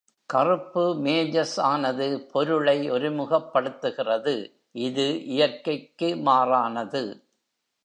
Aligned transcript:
கறுப்பு 0.29 0.83
mages 0.99 1.51
ஆனது 1.63 2.07
பொருளை 2.31 2.91
ஒருமுகப்படுத்துகிறது, 2.91 4.35
இது 4.79 5.07
இயற்கைக்கு 5.27 6.15
மாறானது. 6.23 7.03